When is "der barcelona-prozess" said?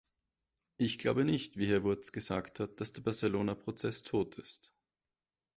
2.91-4.01